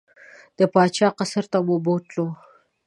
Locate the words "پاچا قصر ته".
0.73-1.57